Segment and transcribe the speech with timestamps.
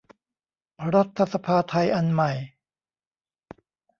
[0.95, 2.31] รัฐสภาไทยอันใหม่